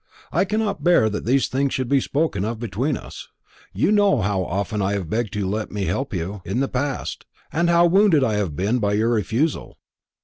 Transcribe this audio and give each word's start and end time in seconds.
I 0.31 0.45
cannot 0.45 0.83
bear 0.83 1.11
that 1.11 1.25
these 1.27 1.47
things 1.47 1.75
should 1.75 1.87
be 1.87 2.01
spoken 2.01 2.43
of 2.43 2.57
between 2.57 2.97
us. 2.97 3.27
You 3.71 3.91
know 3.91 4.21
how 4.23 4.43
often 4.43 4.81
I 4.81 4.93
have 4.93 5.11
begged 5.11 5.35
you 5.35 5.43
to 5.43 5.47
let 5.49 5.69
me 5.71 5.83
help 5.85 6.11
you 6.11 6.41
in 6.43 6.59
the 6.59 6.67
past, 6.67 7.27
and 7.53 7.69
how 7.69 7.85
wounded 7.85 8.23
I 8.23 8.33
have 8.33 8.55
been 8.55 8.79
by 8.79 8.93
your 8.93 9.09
refusal." 9.09 9.77